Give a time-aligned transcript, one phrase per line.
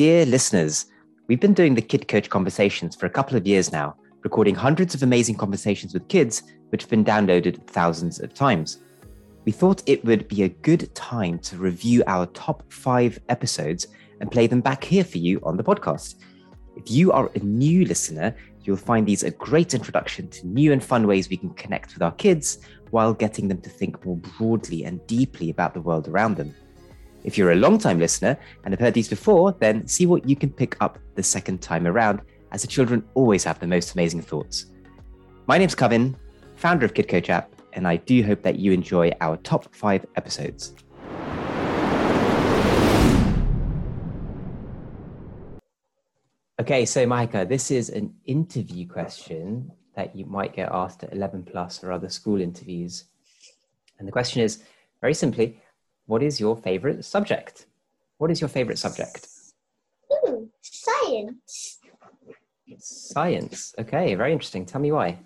[0.00, 0.86] Dear listeners,
[1.28, 4.94] we've been doing the Kid Coach conversations for a couple of years now, recording hundreds
[4.94, 8.78] of amazing conversations with kids, which have been downloaded thousands of times.
[9.44, 13.88] We thought it would be a good time to review our top five episodes
[14.22, 16.14] and play them back here for you on the podcast.
[16.76, 20.82] If you are a new listener, you'll find these a great introduction to new and
[20.82, 24.82] fun ways we can connect with our kids while getting them to think more broadly
[24.84, 26.54] and deeply about the world around them.
[27.22, 30.34] If you're a long time listener and have heard these before, then see what you
[30.34, 34.22] can pick up the second time around, as the children always have the most amazing
[34.22, 34.66] thoughts.
[35.46, 36.16] My name's Kevin,
[36.56, 40.06] founder of Kid Coach app, and I do hope that you enjoy our top five
[40.16, 40.74] episodes.
[46.58, 51.44] Okay, so Mahika, this is an interview question that you might get asked at 11
[51.44, 53.04] plus or other school interviews.
[53.98, 54.62] And the question is
[55.00, 55.60] very simply,
[56.10, 57.66] what is your favorite subject?
[58.18, 59.28] What is your favorite subject?
[60.12, 61.78] Ooh, science.
[62.78, 63.72] Science.
[63.78, 64.66] Okay, very interesting.
[64.66, 65.18] Tell me why.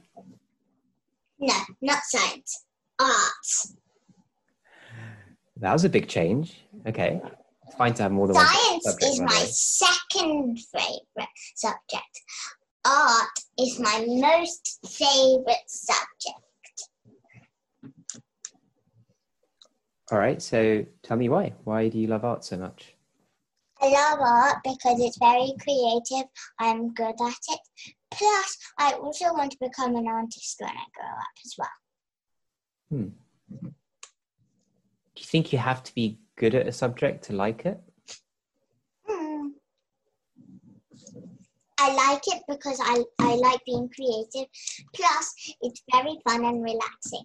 [1.38, 2.66] No, not science.
[2.98, 3.48] Art.
[5.56, 6.60] That was a big change.
[6.86, 7.18] Okay.
[7.66, 12.14] It's fine to have more than one Science is my second favorite subject.
[12.84, 16.44] Art is my most favorite subject.
[20.12, 20.40] All right.
[20.40, 21.54] So tell me why.
[21.64, 22.94] Why do you love art so much?
[23.80, 26.28] I love art because it's very creative.
[26.58, 27.60] I'm good at it.
[28.10, 31.68] Plus, I also want to become an artist when I grow up as well.
[32.90, 33.08] Hmm.
[33.60, 37.80] Do you think you have to be good at a subject to like it?
[39.06, 39.48] Hmm.
[41.78, 44.48] I like it because I, I like being creative.
[44.94, 47.24] Plus, it's very fun and relaxing.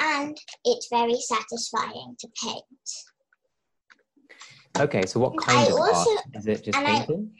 [0.00, 2.64] And it's very satisfying to paint.
[4.78, 5.06] Okay.
[5.06, 6.24] So what kind I of also- art?
[6.34, 7.32] Is it just and I- painting?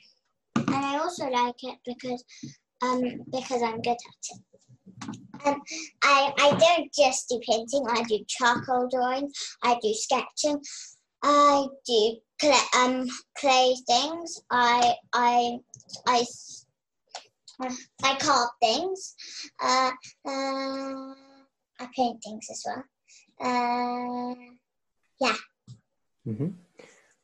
[0.56, 2.24] And I also like it because
[2.82, 3.96] um because I'm good at
[4.30, 4.40] it.
[5.44, 5.60] Um,
[6.02, 9.30] I, I don't just do painting, I do charcoal drawing,
[9.62, 10.58] I do sketching,
[11.22, 13.06] I do clay, um,
[13.36, 15.58] clay things, I I
[16.06, 16.24] I
[18.02, 19.14] I carve things,
[19.62, 19.90] uh,
[20.26, 21.14] uh,
[21.84, 22.84] I paint things as well.
[23.40, 24.34] Uh,
[26.24, 26.48] hmm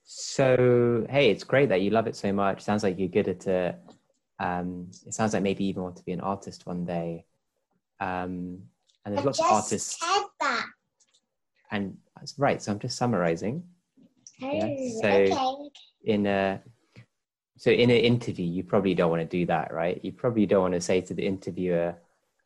[0.05, 2.61] So, hey, it's great that you love it so much.
[2.61, 3.79] Sounds like you're good at it.
[4.39, 7.25] Um, it sounds like maybe you even want to be an artist one day.
[8.01, 8.63] Um,
[9.05, 10.67] and there's I lots of just artists, said that.
[11.71, 12.61] and that's right.
[12.61, 13.63] So I'm just summarizing.
[14.39, 15.71] Yeah, Oh, so- okay.
[16.05, 16.63] In a
[17.59, 20.03] so in an interview, you probably don't want to do that, right?
[20.03, 21.95] You probably don't want to say to the interviewer,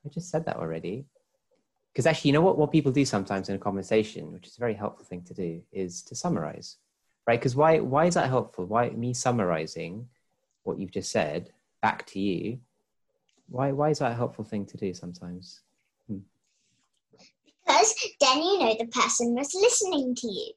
[0.05, 1.07] "I just said that already."
[1.95, 2.59] Because actually, you know what?
[2.59, 5.63] What people do sometimes in a conversation, which is a very helpful thing to do,
[5.71, 6.79] is to summarize,
[7.25, 7.39] right?
[7.39, 7.79] Because why?
[7.79, 8.65] Why is that helpful?
[8.65, 10.09] Why me summarizing
[10.65, 11.51] what you've just said
[11.81, 12.59] back to you?
[13.49, 13.71] Why?
[13.71, 15.61] Why is that a helpful thing to do sometimes?
[16.09, 16.19] Hmm.
[17.65, 20.53] Because then you know the person was listening to you.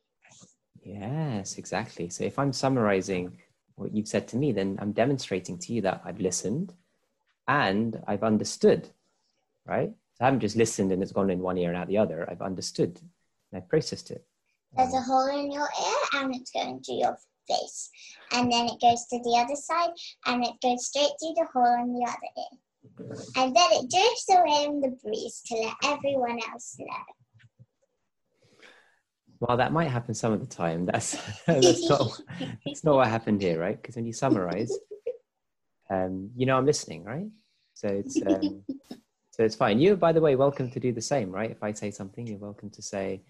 [0.83, 2.09] Yes, exactly.
[2.09, 3.37] So if I'm summarizing
[3.75, 6.73] what you've said to me, then I'm demonstrating to you that I've listened
[7.47, 8.89] and I've understood,
[9.65, 9.91] right?
[10.17, 12.27] So I haven't just listened and it's gone in one ear and out the other.
[12.27, 12.99] I've understood
[13.51, 14.25] and I've processed it.
[14.75, 17.15] There's a hole in your ear and it's going to your
[17.47, 17.91] face.
[18.31, 19.91] And then it goes to the other side
[20.25, 22.57] and it goes straight through the hole in the other ear.
[23.35, 26.87] And then it drifts away in the breeze to let everyone else know.
[29.39, 30.87] well, that might happen some of the time.
[30.87, 31.11] That's
[31.45, 32.19] that's not
[32.65, 33.79] that's not what happened here, right?
[33.79, 34.71] Because when you summarize,
[35.91, 37.27] um, you know I'm listening, right?
[37.75, 38.63] So it's um,
[39.37, 39.79] so it's fine.
[39.79, 41.51] You, by the way, welcome to do the same, right?
[41.51, 43.21] If I say something, you're welcome to say,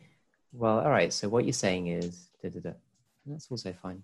[0.53, 2.69] "Well, all right." So what you're saying is, da, da, da.
[3.25, 4.03] And that's also fine.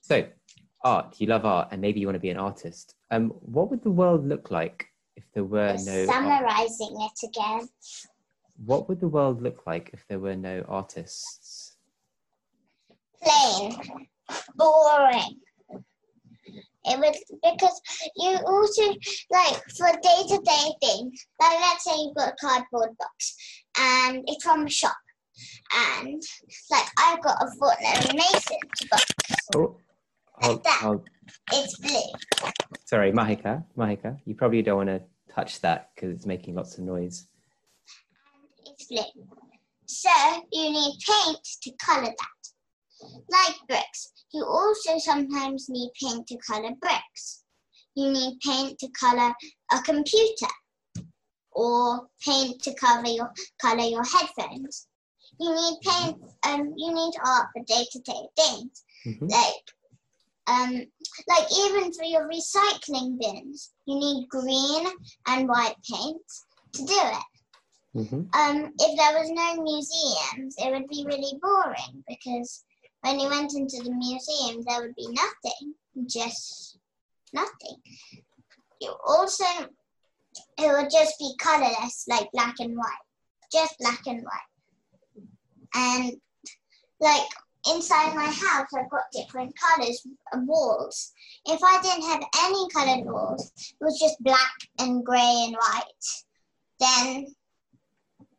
[0.00, 0.26] So,
[0.82, 1.20] art.
[1.20, 2.94] You love art, and maybe you want to be an artist.
[3.10, 4.86] Um, what would the world look like
[5.16, 6.00] if there were We're no?
[6.00, 7.68] art- summarizing it again.
[8.64, 11.76] What would the world look like if there were no artists?
[13.22, 13.76] Plain.
[14.56, 15.40] Boring.
[16.84, 17.80] It would because
[18.16, 18.82] you also
[19.30, 21.26] like for day to day things.
[21.40, 23.36] Like let's say you've got a cardboard box
[23.78, 24.96] and it's from a shop,
[25.74, 26.22] and
[26.70, 29.04] like I've got a Fortnum Mason's box.
[29.54, 29.76] Oh,
[30.42, 30.80] hold, that.
[30.80, 31.08] hold,
[31.52, 32.50] It's blue.
[32.86, 35.02] Sorry, Mahika, Mahika, you probably don't want to
[35.34, 37.26] touch that because it's making lots of noise.
[38.64, 39.24] And it's blue.
[39.86, 40.10] So
[40.52, 42.39] you need paint to color that.
[43.28, 47.44] Like bricks, you also sometimes need paint to color bricks.
[47.94, 49.32] You need paint to color
[49.72, 50.52] a computer
[51.52, 54.86] or paint to cover your color your headphones.
[55.38, 56.16] You need paint
[56.46, 58.84] um you need art for day to day things.
[59.06, 59.30] Mhm.
[59.30, 59.64] Like
[60.46, 60.72] um,
[61.28, 64.86] like even for your recycling bins, you need green
[65.28, 66.22] and white paint
[66.72, 67.24] to do it.
[68.08, 72.64] hmm Um, if there was no museums, it would be really boring because
[73.02, 75.74] when you went into the museum, there would be nothing,
[76.06, 76.78] just
[77.32, 77.76] nothing.
[78.80, 79.44] You also,
[80.58, 83.06] it would just be colorless, like black and white,
[83.52, 85.28] just black and white.
[85.74, 86.12] And
[87.00, 87.28] like
[87.68, 91.12] inside my house, I've got different colors of walls.
[91.46, 95.84] If I didn't have any colored walls, it was just black and gray and white,
[96.80, 97.34] then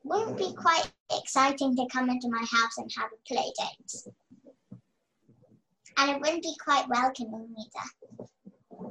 [0.03, 4.13] wouldn't be quite exciting to come into my house and have a play date.
[6.01, 8.89] And it wouldn't be quite welcoming either.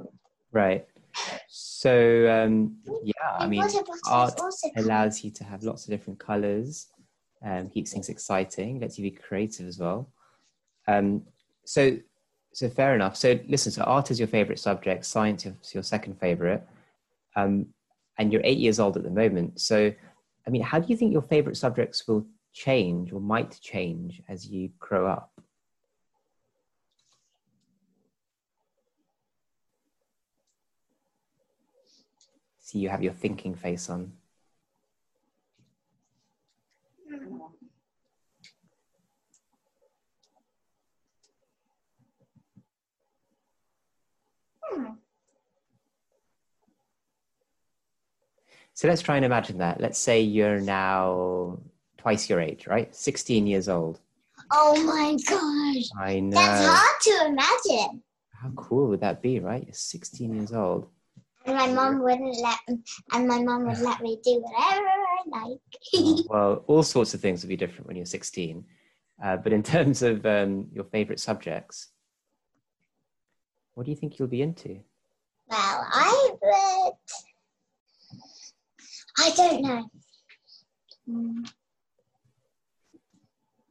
[0.53, 0.87] Right.
[1.49, 3.61] So um, yeah, I mean,
[4.05, 4.39] art
[4.77, 6.87] allows you to have lots of different colors,
[7.45, 10.09] um, keeps things exciting, lets you be creative as well.
[10.87, 11.23] Um,
[11.65, 11.97] so,
[12.53, 13.17] so fair enough.
[13.17, 16.65] So listen, so art is your favorite subject, science is your second favorite,
[17.35, 17.65] um,
[18.17, 19.59] and you're eight years old at the moment.
[19.59, 19.93] So,
[20.47, 24.47] I mean, how do you think your favorite subjects will change or might change as
[24.47, 25.31] you grow up?
[32.71, 34.13] See, you have your thinking face on.
[48.73, 49.81] So let's try and imagine that.
[49.81, 51.59] Let's say you're now
[51.97, 52.95] twice your age, right?
[52.95, 53.99] 16 years old.
[54.49, 55.89] Oh my gosh.
[55.99, 56.37] I know.
[56.37, 58.01] That's hard to imagine.
[58.29, 59.61] How cool would that be, right?
[59.61, 60.87] You're 16 years old.
[61.45, 62.59] And my mom wouldn't let
[63.13, 65.59] and my mom would let me do whatever I like.
[66.29, 68.63] Well, all sorts of things will be different when you're 16.
[69.23, 71.87] Uh, but in terms of um, your favorite subjects,
[73.73, 74.79] what do you think you'll be into?
[75.47, 76.93] Well, I would.
[79.19, 79.89] I don't know.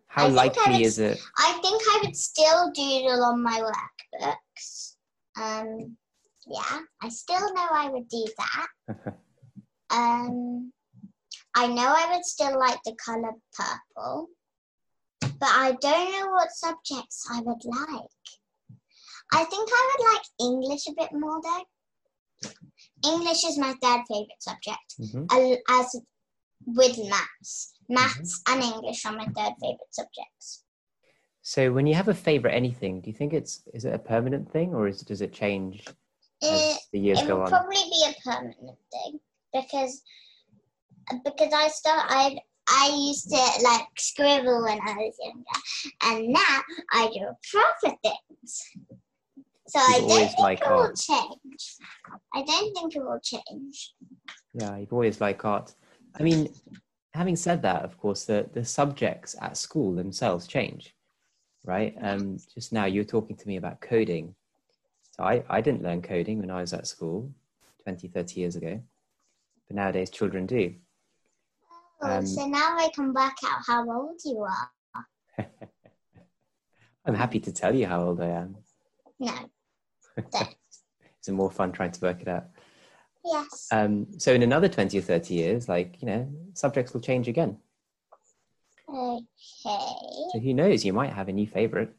[0.08, 1.20] How I likely would- is it?
[1.38, 4.96] I think I would still doodle on my workbooks.
[5.40, 5.96] Um,
[6.46, 8.66] yeah, I still know I would do that.
[9.92, 10.72] Um,
[11.56, 14.28] I know I would still like the color purple,
[15.20, 18.28] but I don't know what subjects I would like.
[19.32, 22.50] I think I would like English a bit more though.
[23.04, 25.58] English is my third favorite subject, Mhm.
[25.68, 25.96] as
[26.66, 27.74] with maths.
[27.88, 30.64] Maths and English are my third favorite subjects.
[31.42, 34.52] So when you have a favorite anything, do you think it's is it a permanent
[34.52, 35.84] thing or is, does it change
[36.42, 37.50] It, the years it go on?
[37.50, 39.20] probably be a permanent thing
[39.52, 40.02] because
[41.24, 42.38] because I start I
[42.68, 45.44] I used to like scribble when I was younger,
[46.04, 48.62] and now I do proper things.
[49.68, 51.76] So I You've don't think liked it will change.
[52.34, 53.94] I don't think it will change.
[54.54, 55.74] Yeah, you've always liked art.
[56.18, 56.52] I mean,
[57.14, 60.94] having said that, of course, the, the subjects at school themselves change,
[61.64, 61.94] right?
[62.00, 64.34] Um, just now you were talking to me about coding.
[65.22, 67.32] I, I didn't learn coding when I was at school
[67.84, 68.80] 20, 30 years ago,
[69.66, 70.74] but nowadays children do.
[72.02, 74.70] Oh, Um, so now I can work out how old you are.
[77.06, 78.56] I'm happy to tell you how old I am.
[79.18, 79.32] No.
[81.18, 82.44] It's more fun trying to work it out.
[83.22, 83.68] Yes.
[83.70, 87.58] Um, so in another 20 or 30 years, like, you know, subjects will change again.
[88.88, 89.20] Okay.
[90.32, 91.94] So who knows, you might have a new favorite.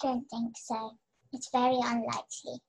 [0.00, 0.96] Don't think so.
[1.32, 2.60] It's very unlikely.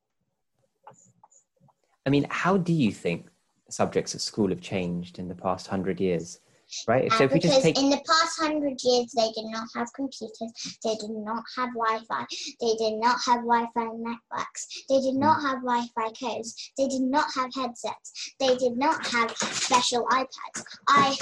[2.05, 3.27] I mean, how do you think
[3.69, 6.39] subjects at school have changed in the past hundred years?
[6.87, 7.09] Right?
[7.13, 9.67] So Uh, if we because just take in the past hundred years, they did not
[9.75, 12.25] have computers, they did not have Wi-Fi,
[12.59, 17.27] they did not have Wi-Fi networks, they did not have Wi-Fi codes, they did not
[17.35, 20.63] have headsets, they did not have special iPads.
[20.89, 21.15] I,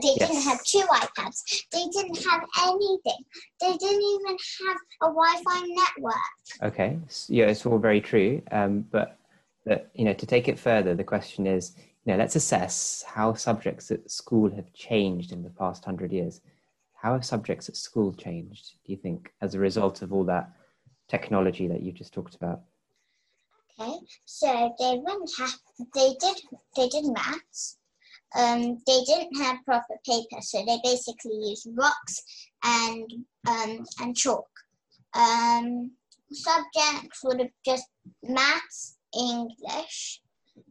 [0.00, 1.64] they didn't have two iPads.
[1.72, 3.24] They didn't have anything.
[3.60, 6.32] They didn't even have a Wi-Fi network.
[6.62, 8.42] okay, s- yeah, it's all very true.
[8.50, 9.18] Um, but
[9.64, 13.34] but you know, to take it further, the question is, you know, let's assess how
[13.34, 16.40] subjects at school have changed in the past hundred years.
[16.94, 18.72] How have subjects at school changed?
[18.86, 20.50] Do you think as a result of all that
[21.08, 22.60] technology that you just talked about?
[23.80, 25.50] Okay, so they wouldn't have.
[25.94, 26.36] They did.
[26.76, 27.78] They did maths.
[28.36, 32.22] Um, they didn't have proper paper, so they basically used rocks
[32.64, 33.10] and
[33.46, 34.48] um, and chalk.
[35.14, 35.92] Um,
[36.30, 37.84] subjects would have just
[38.22, 40.22] maths, English.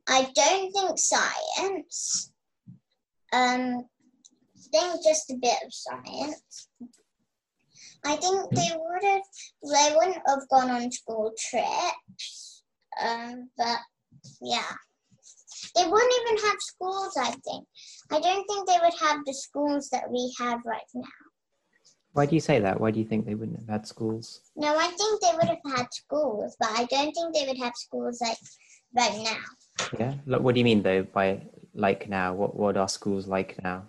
[0.08, 2.32] I don't think science.
[3.34, 3.86] Um,
[4.58, 6.68] I think just a bit of science,
[8.06, 9.22] I think they would have.
[9.63, 12.63] They wouldn't have gone on school trips.
[13.01, 13.77] Um, but
[14.41, 14.74] yeah,
[15.75, 17.18] they wouldn't even have schools.
[17.18, 17.68] I think.
[18.12, 21.08] I don't think they would have the schools that we have right now.
[22.13, 22.80] Why do you say that?
[22.80, 24.41] Why do you think they wouldn't have had schools?
[24.56, 27.74] No, I think they would have had schools, but I don't think they would have
[27.75, 28.38] schools like
[28.96, 29.88] right now.
[29.98, 30.13] Yeah.
[30.25, 31.41] Look, what do you mean though by
[31.74, 32.34] like now?
[32.34, 33.86] What what are schools like now?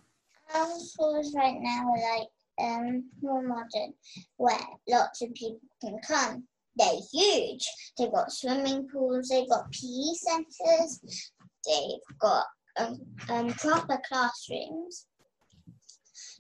[0.55, 2.29] Our schools right now are like
[2.61, 3.95] um, more modern,
[4.37, 6.45] where lots of people can come.
[6.76, 7.67] They're huge.
[7.99, 9.29] They've got swimming pools.
[9.29, 11.33] They've got PE centres.
[11.66, 12.47] They've got
[12.78, 15.07] um, um, proper classrooms.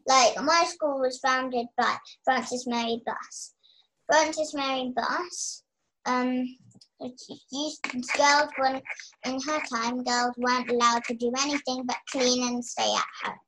[0.06, 3.54] Like my school was founded by Frances Mary Buss.
[4.06, 5.62] Frances Mary Buss,
[6.06, 6.44] um,
[7.52, 7.82] used,
[8.16, 8.82] girls weren't
[9.24, 10.02] in her time.
[10.02, 13.38] Girls weren't allowed to do anything but clean and stay at home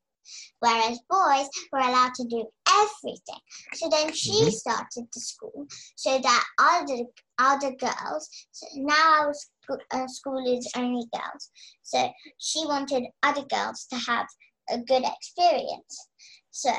[0.60, 3.40] whereas boys were allowed to do everything.
[3.74, 4.50] So then she mm-hmm.
[4.50, 5.66] started the school
[5.96, 7.04] so that other
[7.38, 8.28] other girls.
[8.52, 9.53] So now our school,
[9.90, 11.50] uh, school is only girls.
[11.83, 14.26] So she wanted other girls to have
[14.71, 16.09] a good experience.
[16.50, 16.73] So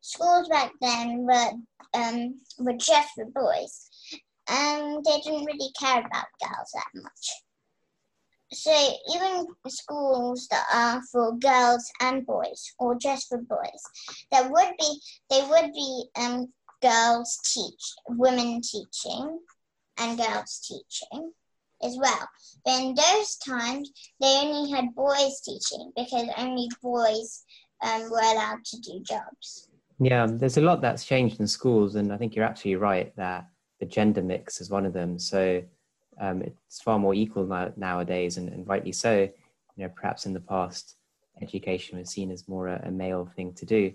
[0.00, 1.50] schools back then were
[1.94, 3.90] um, were just for boys,
[4.48, 7.30] and they didn't really care about girls that much
[8.52, 8.72] so
[9.14, 13.82] even schools that are for girls and boys or just for boys
[14.32, 19.38] there would be they would be um, girls teach women teaching
[19.98, 21.32] and girls teaching
[21.82, 22.28] as well
[22.64, 27.44] but in those times they only had boys teaching because only boys
[27.82, 29.68] um, were allowed to do jobs
[29.98, 33.46] yeah there's a lot that's changed in schools and i think you're absolutely right that
[33.78, 35.62] the gender mix is one of them so
[36.20, 39.28] um, it's far more equal now, nowadays, and, and, rightly so.
[39.76, 40.96] You know, perhaps in the past,
[41.40, 43.92] education was seen as more a, a male thing to do.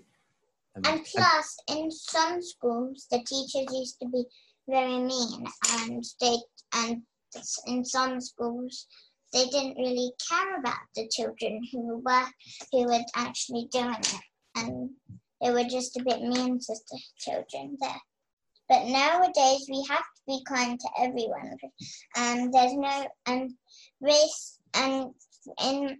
[0.74, 4.24] Um, and plus, in some schools, the teachers used to be
[4.68, 5.46] very mean,
[5.78, 6.36] and they
[6.74, 7.02] and
[7.66, 8.86] in some schools,
[9.32, 12.26] they didn't really care about the children who were
[12.72, 14.20] who were actually doing it,
[14.56, 14.90] and
[15.40, 18.00] they were just a bit mean to the children there.
[18.68, 21.56] But nowadays we have to be kind to everyone,
[22.16, 23.52] and there's no and
[24.00, 25.12] race and
[25.62, 25.98] in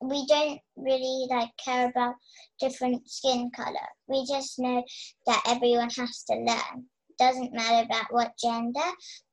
[0.00, 2.14] we don't really like care about
[2.60, 3.88] different skin color.
[4.08, 4.84] We just know
[5.26, 6.86] that everyone has to learn.
[7.18, 8.90] Doesn't matter about what gender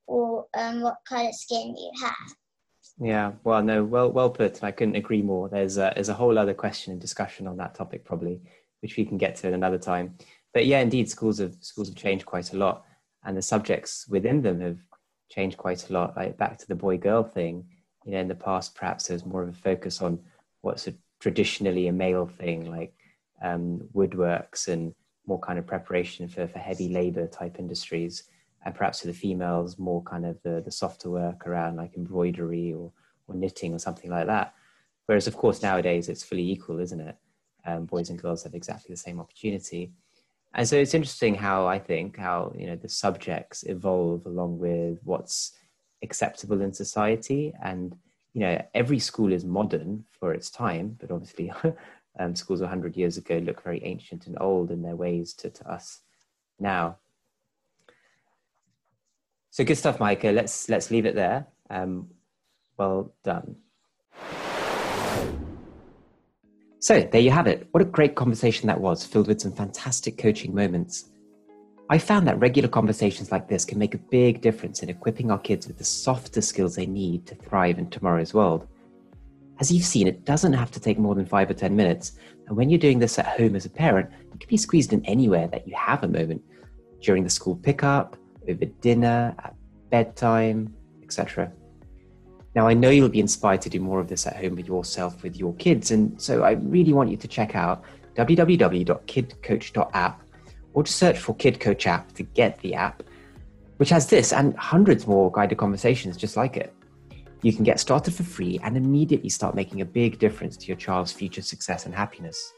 [0.08, 2.36] or um, what color skin you have.
[3.00, 4.64] Yeah, well, no, well, well put.
[4.64, 5.50] I couldn't agree more.
[5.50, 8.42] There's a, there's a whole other question and discussion on that topic, probably,
[8.82, 10.16] which we can get to at another time
[10.54, 12.86] but yeah, indeed, schools have schools have changed quite a lot,
[13.26, 14.78] and the subjects within them have
[15.30, 16.16] changed quite a lot.
[16.16, 17.66] Like back to the boy girl thing,
[18.06, 20.20] you know, in the past perhaps there's more of a focus on
[20.62, 22.94] what's a, traditionally a male thing, like
[23.42, 24.94] um, woodworks and
[25.26, 28.24] more kind of preparation for, for heavy labor type industries,
[28.65, 32.74] and perhaps for the females more kind of the, the softer work around like embroidery
[32.74, 32.91] or,
[33.27, 34.53] or knitting or something like that.
[35.05, 37.17] Whereas of course nowadays it's fully equal, isn't it?
[37.65, 39.91] Um, boys and girls have exactly the same opportunity
[40.55, 45.00] and so it's interesting how I think how you know the subjects evolve along with
[45.03, 45.53] what's
[46.03, 47.96] acceptable in society, and
[48.34, 51.51] you know every school is modern for its time, but obviously
[52.20, 55.72] um, schools 100 years ago look very ancient and old in their ways to, to
[55.72, 56.01] us
[56.60, 56.98] now.
[59.54, 60.34] So good stuff, Mahika.
[60.34, 61.46] Let's let's leave it there.
[61.70, 62.08] Um,
[62.76, 63.56] well done.
[66.80, 67.68] So there you have it.
[67.70, 71.12] What a great conversation that was, filled with some fantastic coaching moments.
[71.88, 75.38] I found that regular conversations like this can make a big difference in equipping our
[75.38, 78.68] kids with the softer skills they need to thrive in tomorrow's world.
[79.60, 82.14] As you've seen, it doesn't have to take more than five or 10 minutes.
[82.48, 85.06] And when you're doing this at home as a parent, it can be squeezed in
[85.06, 86.42] anywhere that you have a moment
[87.02, 89.56] during the school pickup, over dinner, at
[89.90, 90.74] bedtime,
[91.04, 91.52] etc.
[92.56, 95.24] Now, I know you'll be inspired to do more of this at home with yourself,
[95.24, 95.92] with your kids.
[95.92, 97.84] And so I really want you to check out
[98.16, 100.22] www.kidcoach.app
[100.74, 103.04] or just search for Kid Coach app to get the app,
[103.78, 106.74] which has this and hundreds more guided conversations just like it.
[107.42, 110.78] You can get started for free and immediately start making a big difference to your
[110.78, 112.54] child's future success and happiness.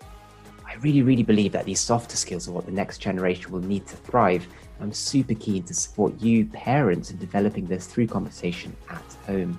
[0.76, 3.88] I really, really believe that these softer skills are what the next generation will need
[3.88, 4.46] to thrive.
[4.82, 9.58] I'm super keen to support you, parents, in developing this through conversation at home.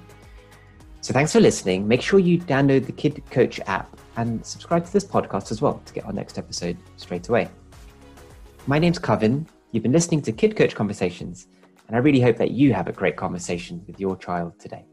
[1.01, 1.89] So thanks for listening.
[1.89, 5.81] Make sure you download the Kid Coach app and subscribe to this podcast as well
[5.87, 7.49] to get our next episode straight away.
[8.67, 9.47] My name's Kevin.
[9.73, 11.47] You've been listening to Kid Coach Conversations,
[11.87, 14.85] and I really hope that you have a great conversation with your child today.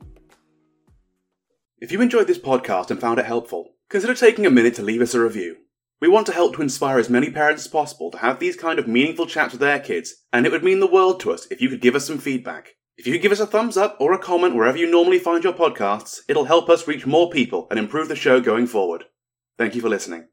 [1.80, 5.02] If you enjoyed this podcast and found it helpful, consider taking a minute to leave
[5.02, 5.58] us a review.
[6.02, 8.78] We want to help to inspire as many parents as possible to have these kind
[8.80, 11.62] of meaningful chats with their kids, and it would mean the world to us if
[11.62, 12.76] you could give us some feedback.
[12.98, 15.44] If you could give us a thumbs up or a comment wherever you normally find
[15.44, 19.06] your podcasts, it'll help us reach more people and improve the show going forward.
[19.58, 20.22] Thank you for listening.